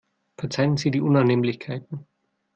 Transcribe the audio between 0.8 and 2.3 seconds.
die Unannehmlichkeiten.